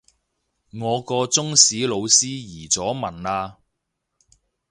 [0.71, 3.57] 我個中史老師移咗民喇